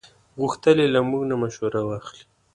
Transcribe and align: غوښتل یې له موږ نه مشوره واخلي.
غوښتل 0.39 0.77
یې 0.83 0.87
له 0.95 1.01
موږ 1.09 1.23
نه 1.29 1.35
مشوره 1.41 1.81
واخلي. 1.83 2.23